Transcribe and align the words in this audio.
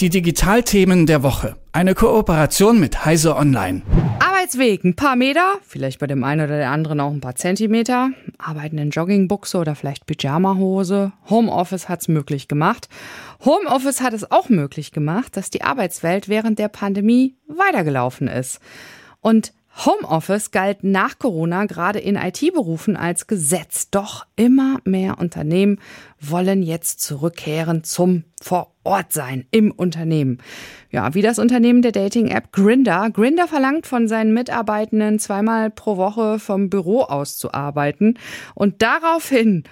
Die 0.00 0.10
Digitalthemen 0.10 1.06
der 1.06 1.24
Woche. 1.24 1.56
Eine 1.72 1.96
Kooperation 1.96 2.78
mit 2.78 3.04
Heise 3.04 3.34
Online. 3.34 3.82
Arbeitsweg, 4.20 4.84
ein 4.84 4.94
paar 4.94 5.16
Meter, 5.16 5.56
vielleicht 5.66 5.98
bei 5.98 6.06
dem 6.06 6.22
einen 6.22 6.42
oder 6.42 6.56
der 6.56 6.70
anderen 6.70 7.00
auch 7.00 7.10
ein 7.10 7.20
paar 7.20 7.34
Zentimeter. 7.34 8.10
Arbeiten 8.38 8.78
in 8.78 8.90
Joggingbuchse 8.90 9.58
oder 9.58 9.74
vielleicht 9.74 10.06
Pyjamahose. 10.06 11.10
Homeoffice 11.28 11.88
hat's 11.88 12.06
möglich 12.06 12.46
gemacht. 12.46 12.88
Homeoffice 13.44 14.00
hat 14.00 14.12
es 14.12 14.30
auch 14.30 14.48
möglich 14.48 14.92
gemacht, 14.92 15.36
dass 15.36 15.50
die 15.50 15.62
Arbeitswelt 15.62 16.28
während 16.28 16.60
der 16.60 16.68
Pandemie 16.68 17.34
weitergelaufen 17.48 18.28
ist. 18.28 18.60
Und 19.20 19.52
Homeoffice 19.84 20.52
galt 20.52 20.84
nach 20.84 21.18
Corona 21.18 21.66
gerade 21.66 21.98
in 21.98 22.14
IT-Berufen 22.14 22.96
als 22.96 23.26
Gesetz. 23.26 23.90
Doch 23.90 24.26
immer 24.36 24.78
mehr 24.84 25.18
Unternehmen 25.18 25.80
wollen 26.20 26.62
jetzt 26.62 27.00
zurückkehren 27.00 27.82
zum 27.84 28.24
Vorortsein 28.88 29.44
im 29.50 29.70
Unternehmen. 29.70 30.38
Ja, 30.90 31.12
wie 31.12 31.20
das 31.20 31.38
Unternehmen 31.38 31.82
der 31.82 31.92
Dating-App 31.92 32.52
Grinder. 32.52 33.10
Grinder 33.10 33.46
verlangt 33.46 33.86
von 33.86 34.08
seinen 34.08 34.32
Mitarbeitenden 34.32 35.18
zweimal 35.18 35.68
pro 35.70 35.98
Woche 35.98 36.38
vom 36.38 36.70
Büro 36.70 37.02
aus 37.02 37.36
zu 37.36 37.52
arbeiten. 37.52 38.14
Und 38.54 38.80
daraufhin 38.80 39.64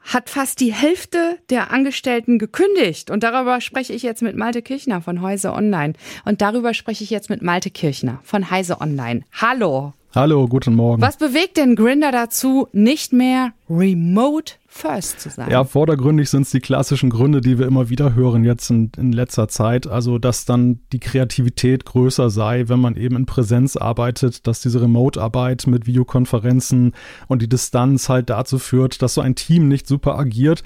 hat 0.00 0.30
fast 0.30 0.60
die 0.60 0.72
Hälfte 0.72 1.38
der 1.50 1.70
Angestellten 1.70 2.38
gekündigt. 2.38 3.10
Und 3.10 3.24
darüber 3.24 3.60
spreche 3.60 3.92
ich 3.92 4.02
jetzt 4.02 4.22
mit 4.22 4.36
Malte 4.36 4.62
Kirchner 4.62 5.02
von 5.02 5.20
Heise 5.20 5.52
Online. 5.52 5.92
Und 6.24 6.40
darüber 6.40 6.72
spreche 6.72 7.04
ich 7.04 7.10
jetzt 7.10 7.28
mit 7.28 7.42
Malte 7.42 7.70
Kirchner 7.70 8.20
von 8.22 8.50
Heise 8.50 8.80
Online. 8.80 9.20
Hallo. 9.38 9.92
Hallo, 10.12 10.48
guten 10.48 10.74
Morgen. 10.74 11.00
Was 11.00 11.18
bewegt 11.18 11.56
denn 11.56 11.76
Grinder 11.76 12.10
dazu, 12.10 12.66
nicht 12.72 13.12
mehr 13.12 13.52
remote 13.68 14.54
first 14.66 15.20
zu 15.20 15.30
sein? 15.30 15.48
Ja, 15.48 15.62
vordergründig 15.62 16.28
sind 16.28 16.42
es 16.42 16.50
die 16.50 16.58
klassischen 16.58 17.10
Gründe, 17.10 17.40
die 17.40 17.60
wir 17.60 17.66
immer 17.68 17.90
wieder 17.90 18.16
hören 18.16 18.42
jetzt 18.42 18.70
in, 18.70 18.90
in, 18.96 19.12
letzter 19.12 19.46
Zeit. 19.46 19.86
Also, 19.86 20.18
dass 20.18 20.46
dann 20.46 20.80
die 20.92 20.98
Kreativität 20.98 21.84
größer 21.84 22.28
sei, 22.28 22.68
wenn 22.68 22.80
man 22.80 22.96
eben 22.96 23.14
in 23.14 23.26
Präsenz 23.26 23.76
arbeitet, 23.76 24.48
dass 24.48 24.60
diese 24.60 24.82
Remote-Arbeit 24.82 25.68
mit 25.68 25.86
Videokonferenzen 25.86 26.92
und 27.28 27.40
die 27.40 27.48
Distanz 27.48 28.08
halt 28.08 28.30
dazu 28.30 28.58
führt, 28.58 29.02
dass 29.02 29.14
so 29.14 29.20
ein 29.20 29.36
Team 29.36 29.68
nicht 29.68 29.86
super 29.86 30.18
agiert. 30.18 30.64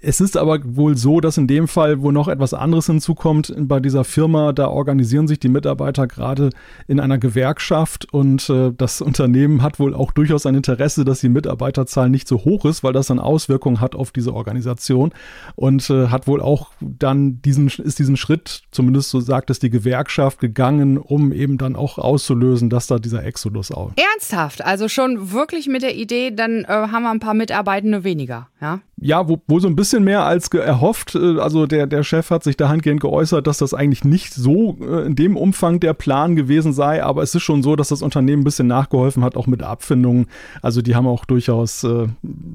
Es 0.00 0.20
ist 0.20 0.36
aber 0.36 0.60
wohl 0.64 0.96
so, 0.96 1.20
dass 1.20 1.38
in 1.38 1.48
dem 1.48 1.66
Fall, 1.66 2.02
wo 2.02 2.12
noch 2.12 2.28
etwas 2.28 2.54
anderes 2.54 2.86
hinzukommt, 2.86 3.52
bei 3.58 3.80
dieser 3.80 4.04
Firma, 4.04 4.52
da 4.52 4.68
organisieren 4.68 5.26
sich 5.26 5.40
die 5.40 5.48
Mitarbeiter 5.48 6.06
gerade 6.06 6.50
in 6.86 7.00
einer 7.00 7.18
Gewerkschaft 7.18 8.06
und 8.12 8.48
äh, 8.48 8.72
das 8.76 9.00
Unternehmen 9.08 9.60
hat 9.60 9.80
wohl 9.80 9.94
auch 9.94 10.12
durchaus 10.12 10.46
ein 10.46 10.54
Interesse, 10.54 11.04
dass 11.04 11.20
die 11.20 11.28
Mitarbeiterzahl 11.28 12.10
nicht 12.10 12.28
so 12.28 12.44
hoch 12.44 12.64
ist, 12.64 12.84
weil 12.84 12.92
das 12.92 13.08
dann 13.08 13.18
Auswirkungen 13.18 13.80
hat 13.80 13.96
auf 13.96 14.12
diese 14.12 14.34
Organisation 14.34 15.10
und 15.56 15.90
äh, 15.90 16.06
hat 16.06 16.28
wohl 16.28 16.40
auch 16.40 16.70
dann 16.80 17.42
diesen, 17.42 17.66
ist 17.66 17.98
diesen 17.98 18.16
Schritt, 18.16 18.62
zumindest 18.70 19.10
so 19.10 19.18
sagt 19.18 19.50
es 19.50 19.58
die 19.58 19.70
Gewerkschaft, 19.70 20.38
gegangen, 20.38 20.98
um 20.98 21.32
eben 21.32 21.58
dann 21.58 21.74
auch 21.74 21.98
auszulösen, 21.98 22.70
dass 22.70 22.86
da 22.86 23.00
dieser 23.00 23.24
Exodus 23.24 23.72
auch. 23.72 23.90
Ernsthaft? 23.96 24.64
Also 24.64 24.88
schon 24.88 25.32
wirklich 25.32 25.66
mit 25.66 25.82
der 25.82 25.96
Idee, 25.96 26.30
dann 26.30 26.62
äh, 26.64 26.68
haben 26.68 27.02
wir 27.02 27.10
ein 27.10 27.20
paar 27.20 27.34
Mitarbeitende 27.34 28.04
weniger, 28.04 28.48
ja? 28.60 28.78
Ja, 29.00 29.28
wo, 29.28 29.40
wo 29.46 29.60
so 29.60 29.68
ein 29.68 29.76
bisschen 29.76 30.04
mehr 30.04 30.24
als 30.24 30.48
erhofft. 30.48 31.14
Äh, 31.14 31.38
also 31.38 31.66
der, 31.66 31.86
der 31.86 32.02
Chef 32.02 32.30
hat 32.30 32.44
sich 32.44 32.56
dahingehend 32.56 33.00
geäußert, 33.00 33.46
dass 33.46 33.58
das 33.58 33.74
eigentlich 33.74 34.04
nicht 34.04 34.34
so 34.34 34.76
äh, 34.80 35.06
in 35.06 35.16
dem 35.16 35.36
Umfang 35.36 35.80
der 35.80 35.94
Plan 35.94 36.36
gewesen 36.36 36.72
sei, 36.72 37.02
aber 37.02 37.22
es 37.22 37.34
ist 37.34 37.42
schon 37.42 37.62
so, 37.62 37.76
dass 37.76 37.88
das 37.88 38.02
Unternehmen 38.02 38.42
ein 38.42 38.44
bisschen 38.44 38.66
nachgeholfen 38.66 39.24
hat, 39.24 39.36
auch 39.36 39.46
mit 39.46 39.62
Abfindungen. 39.62 40.26
Also 40.62 40.82
die 40.82 40.94
haben 40.94 41.06
auch 41.06 41.24
durchaus, 41.24 41.84
äh, 41.84 42.08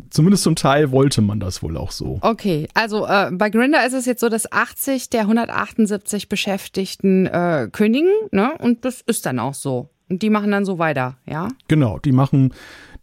zumindest 0.10 0.44
zum 0.44 0.56
Teil 0.56 0.92
wollte 0.92 1.22
man 1.22 1.40
das 1.40 1.64
wohl 1.64 1.78
auch 1.78 1.92
so. 1.92 2.20
Okay, 2.22 2.68
also 2.74 3.06
äh, 3.06 3.32
bei 3.32 3.50
Grinder 3.50 3.86
ist 3.86 3.94
es 3.94 4.06
jetzt 4.06 4.22
so, 4.22 4.30
dass 4.30 4.52
80 4.52 5.10
der 5.10 5.22
178 5.22 6.30
Beschäftigten 6.30 7.26
äh, 7.28 7.70
kündigen, 7.72 8.12
ne? 8.32 8.54
Und 8.60 8.86
das 8.86 9.02
ist 9.02 9.26
dann 9.26 9.40
auch 9.40 9.54
so. 9.54 9.90
Und 10.10 10.22
die 10.22 10.30
machen 10.30 10.52
dann 10.52 10.66
so 10.66 10.80
weiter, 10.80 11.18
ja? 11.26 11.48
Genau, 11.68 11.98
die 12.00 12.12
machen 12.12 12.54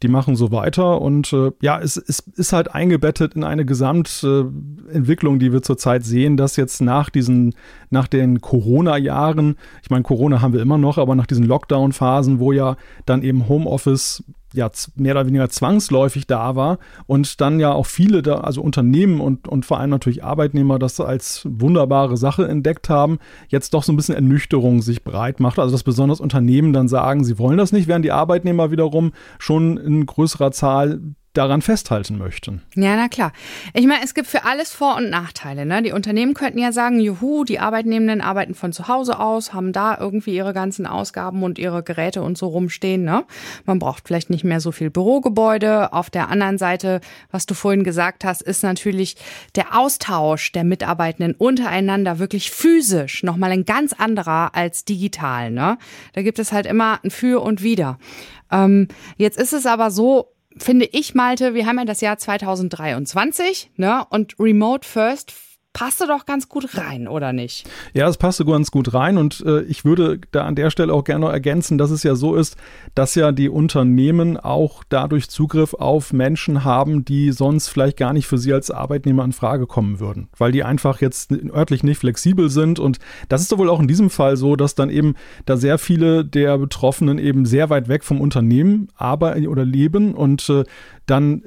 die 0.02 0.08
machen 0.08 0.34
so 0.34 0.50
weiter 0.50 1.00
und 1.00 1.32
äh, 1.32 1.52
ja, 1.60 1.78
es, 1.78 1.96
es 1.96 2.20
ist 2.20 2.52
halt 2.52 2.74
eingebettet 2.74 3.34
in 3.34 3.44
eine 3.44 3.64
Gesamtentwicklung, 3.64 5.38
die 5.38 5.52
wir 5.52 5.62
zurzeit 5.62 6.04
sehen, 6.04 6.36
dass 6.36 6.56
jetzt 6.56 6.80
nach 6.80 7.10
diesen, 7.10 7.54
nach 7.90 8.08
den 8.08 8.40
Corona-Jahren, 8.40 9.56
ich 9.82 9.90
meine, 9.90 10.02
Corona 10.02 10.40
haben 10.40 10.54
wir 10.54 10.62
immer 10.62 10.78
noch, 10.78 10.96
aber 10.96 11.14
nach 11.14 11.26
diesen 11.26 11.44
Lockdown-Phasen, 11.44 12.40
wo 12.40 12.52
ja 12.52 12.76
dann 13.04 13.22
eben 13.22 13.48
Homeoffice 13.48 14.24
ja 14.54 14.70
mehr 14.96 15.14
oder 15.14 15.26
weniger 15.26 15.48
zwangsläufig 15.48 16.26
da 16.26 16.56
war 16.56 16.78
und 17.06 17.40
dann 17.40 17.60
ja 17.60 17.72
auch 17.72 17.86
viele 17.86 18.22
da, 18.22 18.38
also 18.40 18.62
Unternehmen 18.62 19.20
und, 19.20 19.48
und 19.48 19.64
vor 19.64 19.78
allem 19.78 19.90
natürlich 19.90 20.24
Arbeitnehmer 20.24 20.78
das 20.78 21.00
als 21.00 21.46
wunderbare 21.48 22.16
Sache 22.16 22.46
entdeckt 22.48 22.88
haben, 22.88 23.18
jetzt 23.48 23.74
doch 23.74 23.82
so 23.82 23.92
ein 23.92 23.96
bisschen 23.96 24.14
Ernüchterung 24.14 24.82
sich 24.82 25.04
breit 25.04 25.40
macht. 25.40 25.58
Also 25.58 25.72
dass 25.72 25.84
besonders 25.84 26.20
Unternehmen 26.20 26.72
dann 26.72 26.88
sagen, 26.88 27.24
sie 27.24 27.38
wollen 27.38 27.58
das 27.58 27.72
nicht, 27.72 27.88
während 27.88 28.04
die 28.04 28.12
Arbeitnehmer 28.12 28.70
wiederum 28.70 29.12
schon 29.38 29.76
in 29.76 30.06
größerer 30.06 30.52
Zahl 30.52 31.00
daran 31.32 31.62
festhalten 31.62 32.18
möchten. 32.18 32.62
Ja, 32.74 32.96
na 32.96 33.08
klar. 33.08 33.32
Ich 33.72 33.86
meine, 33.86 34.02
es 34.02 34.14
gibt 34.14 34.26
für 34.26 34.44
alles 34.44 34.72
Vor- 34.72 34.96
und 34.96 35.10
Nachteile. 35.10 35.64
Ne? 35.64 35.80
Die 35.82 35.92
Unternehmen 35.92 36.34
könnten 36.34 36.58
ja 36.58 36.72
sagen, 36.72 36.98
juhu, 36.98 37.44
die 37.44 37.60
Arbeitnehmenden 37.60 38.20
arbeiten 38.20 38.54
von 38.54 38.72
zu 38.72 38.88
Hause 38.88 39.20
aus, 39.20 39.52
haben 39.52 39.72
da 39.72 39.96
irgendwie 39.96 40.34
ihre 40.34 40.52
ganzen 40.52 40.86
Ausgaben 40.86 41.44
und 41.44 41.58
ihre 41.60 41.84
Geräte 41.84 42.22
und 42.22 42.36
so 42.36 42.48
rumstehen. 42.48 43.04
Ne? 43.04 43.24
Man 43.64 43.78
braucht 43.78 44.08
vielleicht 44.08 44.28
nicht 44.30 44.42
mehr 44.42 44.60
so 44.60 44.72
viel 44.72 44.90
Bürogebäude. 44.90 45.92
Auf 45.92 46.10
der 46.10 46.30
anderen 46.30 46.58
Seite, 46.58 47.00
was 47.30 47.46
du 47.46 47.54
vorhin 47.54 47.84
gesagt 47.84 48.24
hast, 48.24 48.42
ist 48.42 48.64
natürlich 48.64 49.16
der 49.54 49.78
Austausch 49.78 50.50
der 50.50 50.64
Mitarbeitenden 50.64 51.34
untereinander 51.34 52.18
wirklich 52.18 52.50
physisch 52.50 53.22
nochmal 53.22 53.52
ein 53.52 53.64
ganz 53.64 53.92
anderer 53.92 54.56
als 54.56 54.84
digital. 54.84 55.52
Ne? 55.52 55.78
Da 56.12 56.22
gibt 56.22 56.40
es 56.40 56.50
halt 56.50 56.66
immer 56.66 56.98
ein 57.04 57.10
Für 57.10 57.40
und 57.40 57.62
Wider. 57.62 57.98
Ähm, 58.50 58.88
jetzt 59.16 59.38
ist 59.38 59.52
es 59.52 59.66
aber 59.66 59.92
so, 59.92 60.32
finde 60.56 60.86
ich, 60.86 61.14
Malte, 61.14 61.54
wir 61.54 61.66
haben 61.66 61.78
ja 61.78 61.84
das 61.84 62.00
Jahr 62.00 62.18
2023, 62.18 63.70
ne? 63.76 64.04
Und 64.10 64.38
Remote 64.38 64.86
First 64.86 65.32
passte 65.72 66.06
doch 66.06 66.26
ganz 66.26 66.48
gut 66.48 66.76
rein, 66.76 67.06
oder 67.06 67.32
nicht? 67.32 67.68
Ja, 67.94 68.08
es 68.08 68.16
passte 68.16 68.44
ganz 68.44 68.70
gut 68.70 68.92
rein 68.92 69.18
und 69.18 69.42
äh, 69.46 69.62
ich 69.62 69.84
würde 69.84 70.20
da 70.32 70.44
an 70.44 70.56
der 70.56 70.70
Stelle 70.70 70.92
auch 70.92 71.04
gerne 71.04 71.26
noch 71.26 71.32
ergänzen, 71.32 71.78
dass 71.78 71.90
es 71.90 72.02
ja 72.02 72.14
so 72.14 72.34
ist, 72.34 72.56
dass 72.94 73.14
ja 73.14 73.32
die 73.32 73.48
Unternehmen 73.48 74.36
auch 74.36 74.82
dadurch 74.88 75.30
Zugriff 75.30 75.74
auf 75.74 76.12
Menschen 76.12 76.64
haben, 76.64 77.04
die 77.04 77.30
sonst 77.30 77.68
vielleicht 77.68 77.96
gar 77.96 78.12
nicht 78.12 78.26
für 78.26 78.38
sie 78.38 78.52
als 78.52 78.70
Arbeitnehmer 78.70 79.24
in 79.24 79.32
Frage 79.32 79.66
kommen 79.66 80.00
würden, 80.00 80.28
weil 80.36 80.52
die 80.52 80.64
einfach 80.64 81.00
jetzt 81.00 81.32
örtlich 81.32 81.82
nicht 81.82 81.98
flexibel 81.98 82.50
sind 82.50 82.78
und 82.78 82.98
das 83.28 83.42
ist 83.42 83.52
doch 83.52 83.58
wohl 83.58 83.70
auch 83.70 83.80
in 83.80 83.88
diesem 83.88 84.10
Fall 84.10 84.36
so, 84.36 84.56
dass 84.56 84.74
dann 84.74 84.90
eben 84.90 85.14
da 85.46 85.56
sehr 85.56 85.78
viele 85.78 86.24
der 86.24 86.58
Betroffenen 86.58 87.18
eben 87.18 87.46
sehr 87.46 87.70
weit 87.70 87.88
weg 87.88 88.02
vom 88.02 88.20
Unternehmen 88.20 88.88
arbeiten 88.96 89.46
oder 89.46 89.64
leben 89.64 90.14
und 90.14 90.48
äh, 90.48 90.64
dann 91.10 91.42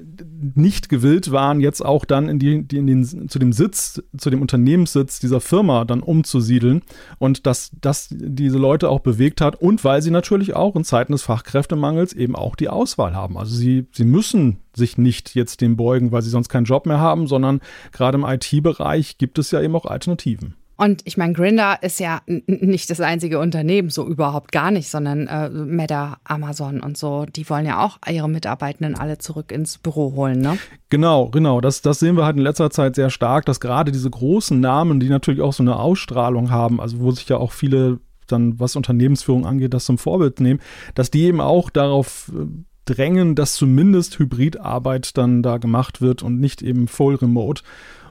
nicht 0.56 0.90
gewillt 0.90 1.32
waren, 1.32 1.62
jetzt 1.62 1.84
auch 1.84 2.06
dann 2.06 2.28
in, 2.28 2.38
die, 2.38 2.64
die 2.68 2.78
in 2.78 2.88
den, 2.88 3.30
zu 3.30 3.40
dem 3.40 3.54
Sitz, 3.54 4.04
zu 4.18 4.30
dem 4.30 4.42
Unternehmenssitz 4.42 5.20
dieser 5.20 5.40
Firma 5.40 5.86
dann 5.86 6.02
umzusiedeln 6.02 6.82
und 7.18 7.46
dass 7.46 7.72
das 7.80 8.10
diese 8.12 8.58
Leute 8.58 8.90
auch 8.90 9.00
bewegt 9.00 9.42
hat 9.42 9.56
und 9.56 9.84
weil 9.84 10.02
sie 10.02 10.12
natürlich 10.12 10.56
auch 10.56 10.76
in 10.76 10.84
Zeiten 10.84 11.14
des 11.14 11.24
Fachkräftemangels 11.24 12.14
eben 12.14 12.36
auch 12.36 12.56
die 12.56 12.70
Auswahl 12.70 13.16
haben. 13.16 13.38
Also 13.38 13.56
sie, 13.56 13.88
sie 13.94 14.06
müssen 14.06 14.58
sich 14.76 14.98
nicht 14.98 15.34
jetzt 15.36 15.62
dem 15.62 15.78
beugen, 15.78 16.12
weil 16.12 16.22
sie 16.22 16.30
sonst 16.30 16.50
keinen 16.50 16.66
Job 16.66 16.86
mehr 16.86 17.00
haben, 17.00 17.28
sondern 17.28 17.62
gerade 17.92 18.18
im 18.18 18.26
IT-Bereich 18.26 19.18
gibt 19.18 19.40
es 19.40 19.52
ja 19.52 19.62
eben 19.62 19.76
auch 19.76 19.86
Alternativen. 19.86 20.56
Und 20.76 21.02
ich 21.06 21.18
meine, 21.18 21.34
Grinder 21.34 21.78
ist 21.82 22.00
ja 22.00 22.22
nicht 22.26 22.90
das 22.90 23.00
einzige 23.00 23.40
Unternehmen, 23.40 23.90
so 23.90 24.08
überhaupt 24.08 24.52
gar 24.52 24.72
nicht, 24.72 24.90
sondern 24.90 25.28
äh, 25.28 25.50
Meta, 25.50 26.18
Amazon 26.24 26.82
und 26.82 26.98
so, 26.98 27.26
die 27.26 27.48
wollen 27.50 27.66
ja 27.66 27.86
auch 27.86 28.00
ihre 28.10 28.28
Mitarbeitenden 28.28 28.96
alle 28.96 29.20
zurück 29.20 29.52
ins 29.52 29.78
Büro 29.78 30.14
holen, 30.16 30.42
ne? 30.42 30.58
Genau, 30.90 31.30
genau. 31.30 31.62
Das, 31.62 31.82
das 31.82 32.00
sehen 32.00 32.18
wir 32.18 32.26
halt 32.26 32.38
in 32.38 32.44
letzter 32.44 32.72
Zeit 32.72 32.96
sehr 32.96 33.10
stark, 33.10 33.46
dass 33.46 33.60
gerade 33.60 33.92
diese 33.92 34.10
großen 34.10 34.60
Namen, 34.60 35.00
die 35.00 35.10
natürlich 35.10 35.42
auch 35.42 35.54
so 35.54 35.64
eine 35.64 35.78
Ausstrahlung 35.78 36.50
haben, 36.50 36.82
also 36.82 37.00
wo 37.00 37.12
sich 37.12 37.30
ja 37.30 37.38
auch 37.38 37.52
viele 37.52 38.00
dann, 38.28 38.60
was 38.60 38.76
Unternehmensführung 38.76 39.46
angeht, 39.46 39.74
das 39.74 39.86
zum 39.86 39.98
Vorbild 39.98 40.40
nehmen, 40.40 40.60
dass 40.96 41.12
die 41.12 41.24
eben 41.24 41.42
auch 41.42 41.70
darauf 41.70 42.32
äh, 42.34 42.46
drängen, 42.86 43.36
dass 43.36 43.54
zumindest 43.54 44.20
Hybridarbeit 44.20 45.18
dann 45.18 45.44
da 45.44 45.58
gemacht 45.58 46.02
wird 46.02 46.24
und 46.24 46.40
nicht 46.40 46.62
eben 46.62 46.88
voll 46.88 47.16
remote. 47.16 47.64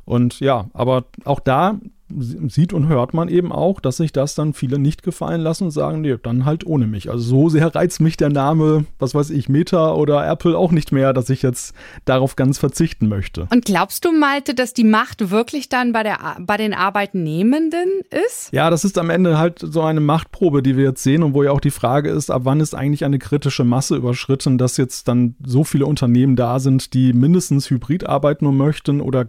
Und 0.05 0.41
ja, 0.41 0.69
aber 0.73 1.05
auch 1.25 1.41
da 1.41 1.79
sieht 2.19 2.73
und 2.73 2.89
hört 2.89 3.15
man 3.15 3.29
eben 3.29 3.53
auch, 3.53 3.81
dass 3.81 3.97
sich 3.99 4.13
das 4.13 4.35
dann 4.35 4.53
viele 4.53 4.79
nicht 4.79 5.03
gefallen 5.03 5.41
lassen 5.41 5.65
und 5.65 5.71
sagen, 5.71 6.01
nee, 6.01 6.17
dann 6.23 6.45
halt 6.45 6.67
ohne 6.67 6.87
mich. 6.87 7.11
Also 7.11 7.23
so 7.25 7.49
sehr 7.49 7.75
reizt 7.75 8.01
mich 8.01 8.17
der 8.17 8.31
Name, 8.31 8.85
was 8.99 9.15
weiß 9.15 9.31
ich, 9.31 9.49
Meta 9.49 9.93
oder 9.95 10.27
Apple 10.27 10.57
auch 10.57 10.73
nicht 10.73 10.93
mehr, 10.93 11.13
dass 11.13 11.31
ich 11.31 11.43
jetzt 11.43 11.75
darauf 12.05 12.37
ganz 12.37 12.59
verzichten 12.59 13.09
möchte. 13.09 13.47
Und 13.51 13.65
glaubst 13.65 14.05
du, 14.05 14.13
Malte, 14.13 14.55
dass 14.55 14.75
die 14.75 14.85
Macht 14.85 15.31
wirklich 15.31 15.69
dann 15.69 15.93
bei, 15.93 16.03
der, 16.03 16.19
bei 16.41 16.57
den 16.57 16.75
Arbeitnehmenden 16.75 17.89
ist? 18.27 18.53
Ja, 18.53 18.71
das 18.71 18.85
ist 18.85 18.99
am 18.99 19.11
Ende 19.11 19.39
halt 19.39 19.59
so 19.61 19.83
eine 19.83 20.01
Machtprobe, 20.01 20.63
die 20.63 20.77
wir 20.77 20.85
jetzt 20.85 21.03
sehen 21.03 21.23
und 21.23 21.35
wo 21.35 21.43
ja 21.43 21.51
auch 21.51 21.61
die 21.61 21.71
Frage 21.71 22.11
ist, 22.11 22.31
ab 22.31 22.43
wann 22.45 22.61
ist 22.61 22.75
eigentlich 22.75 23.05
eine 23.05 23.19
kritische 23.19 23.65
Masse 23.65 23.97
überschritten, 23.97 24.59
dass 24.59 24.77
jetzt 24.77 25.09
dann 25.09 25.35
so 25.45 25.65
viele 25.65 25.87
Unternehmen 25.87 26.37
da 26.37 26.59
sind, 26.59 26.95
die 26.95 27.13
mindestens 27.13 27.71
Hybridarbeit 27.71 28.43
nur 28.43 28.53
möchten 28.53 29.01
oder 29.01 29.27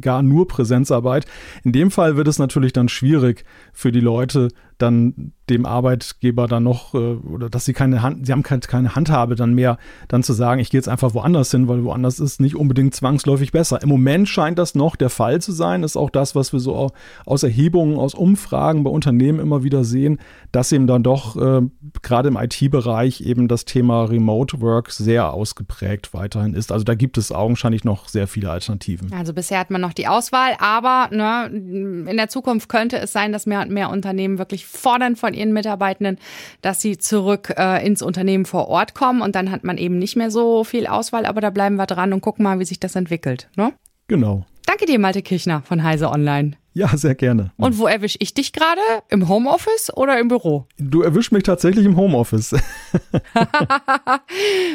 gar 0.00 0.22
nur 0.22 0.48
Präsenzarbeit. 0.48 1.26
In 1.64 1.72
dem 1.72 1.90
Fall 1.90 2.09
Wird 2.16 2.28
es 2.28 2.38
natürlich 2.38 2.72
dann 2.72 2.88
schwierig 2.88 3.44
für 3.72 3.92
die 3.92 4.00
Leute, 4.00 4.48
dann 4.82 5.32
dem 5.50 5.66
Arbeitgeber 5.66 6.46
dann 6.46 6.62
noch, 6.62 6.94
äh, 6.94 6.98
oder 6.98 7.50
dass 7.50 7.64
sie 7.64 7.72
keine 7.72 8.02
Hand, 8.02 8.26
sie 8.26 8.32
haben 8.32 8.42
keine 8.42 8.94
Handhabe 8.94 9.34
dann 9.34 9.52
mehr, 9.52 9.78
dann 10.08 10.22
zu 10.22 10.32
sagen, 10.32 10.60
ich 10.60 10.70
gehe 10.70 10.78
jetzt 10.78 10.88
einfach 10.88 11.12
woanders 11.12 11.50
hin, 11.50 11.68
weil 11.68 11.84
woanders 11.84 12.20
ist 12.20 12.40
nicht 12.40 12.54
unbedingt 12.54 12.94
zwangsläufig 12.94 13.52
besser. 13.52 13.82
Im 13.82 13.88
Moment 13.88 14.28
scheint 14.28 14.58
das 14.58 14.74
noch 14.74 14.96
der 14.96 15.10
Fall 15.10 15.40
zu 15.40 15.52
sein, 15.52 15.82
ist 15.82 15.96
auch 15.96 16.10
das, 16.10 16.34
was 16.34 16.52
wir 16.52 16.60
so 16.60 16.90
aus 17.26 17.42
Erhebungen, 17.42 17.98
aus 17.98 18.14
Umfragen 18.14 18.84
bei 18.84 18.90
Unternehmen 18.90 19.40
immer 19.40 19.64
wieder 19.64 19.84
sehen, 19.84 20.20
dass 20.52 20.72
eben 20.72 20.86
dann 20.86 21.02
doch 21.02 21.36
äh, 21.36 21.62
gerade 22.02 22.28
im 22.28 22.36
IT-Bereich 22.36 23.20
eben 23.22 23.48
das 23.48 23.64
Thema 23.64 24.04
Remote 24.04 24.60
Work 24.60 24.90
sehr 24.90 25.32
ausgeprägt 25.32 26.14
weiterhin 26.14 26.54
ist. 26.54 26.70
Also 26.70 26.84
da 26.84 26.94
gibt 26.94 27.18
es 27.18 27.32
augenscheinlich 27.32 27.84
noch 27.84 28.08
sehr 28.08 28.28
viele 28.28 28.50
Alternativen. 28.50 29.12
Also 29.12 29.34
bisher 29.34 29.58
hat 29.58 29.70
man 29.70 29.80
noch 29.80 29.92
die 29.92 30.06
Auswahl, 30.06 30.52
aber 30.60 31.08
ne, 31.12 31.46
in 31.46 32.16
der 32.16 32.28
Zukunft 32.28 32.68
könnte 32.68 32.98
es 32.98 33.12
sein, 33.12 33.32
dass 33.32 33.46
mehr 33.46 33.62
und 33.62 33.70
mehr 33.70 33.90
Unternehmen 33.90 34.38
wirklich 34.38 34.66
fordern 34.70 35.16
von 35.16 35.34
ihren 35.34 35.52
Mitarbeitenden, 35.52 36.18
dass 36.62 36.80
sie 36.80 36.98
zurück 36.98 37.54
äh, 37.56 37.84
ins 37.86 38.02
Unternehmen 38.02 38.46
vor 38.46 38.68
Ort 38.68 38.94
kommen 38.94 39.22
und 39.22 39.34
dann 39.34 39.50
hat 39.50 39.64
man 39.64 39.78
eben 39.78 39.98
nicht 39.98 40.16
mehr 40.16 40.30
so 40.30 40.64
viel 40.64 40.86
Auswahl, 40.86 41.26
aber 41.26 41.40
da 41.40 41.50
bleiben 41.50 41.76
wir 41.76 41.86
dran 41.86 42.12
und 42.12 42.20
gucken 42.20 42.42
mal, 42.42 42.58
wie 42.58 42.64
sich 42.64 42.80
das 42.80 42.96
entwickelt. 42.96 43.48
Ne? 43.56 43.72
Genau. 44.08 44.44
Danke 44.66 44.86
dir, 44.86 44.98
Malte 44.98 45.22
Kirchner 45.22 45.62
von 45.62 45.82
Heise 45.82 46.10
Online. 46.10 46.52
Ja, 46.72 46.96
sehr 46.96 47.16
gerne. 47.16 47.50
Und 47.56 47.78
wo 47.78 47.86
erwische 47.86 48.18
ich 48.20 48.32
dich 48.32 48.52
gerade? 48.52 48.80
Im 49.08 49.28
Homeoffice 49.28 49.92
oder 49.96 50.20
im 50.20 50.28
Büro? 50.28 50.66
Du 50.78 51.02
erwischst 51.02 51.32
mich 51.32 51.42
tatsächlich 51.42 51.84
im 51.84 51.96
Homeoffice. 51.96 52.52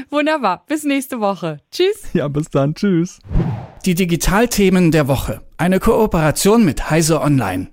Wunderbar. 0.10 0.66
Bis 0.68 0.84
nächste 0.84 1.22
Woche. 1.22 1.62
Tschüss. 1.72 2.10
Ja, 2.14 2.28
bis 2.28 2.50
dann. 2.50 2.76
Tschüss. 2.76 3.20
Die 3.86 3.96
Digitalthemen 3.96 4.92
der 4.92 5.08
Woche. 5.08 5.42
Eine 5.58 5.80
Kooperation 5.80 6.66
mit 6.66 6.90
Heise 6.90 7.22
Online. 7.22 7.68